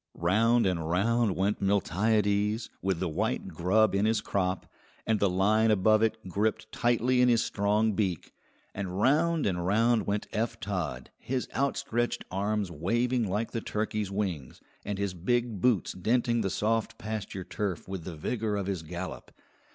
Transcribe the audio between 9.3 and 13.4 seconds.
and round went Eph Todd, his outstretched arms waving